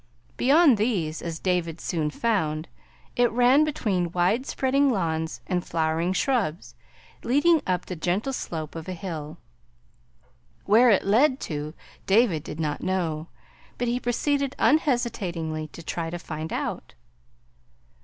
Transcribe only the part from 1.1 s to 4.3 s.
as David soon found, it ran between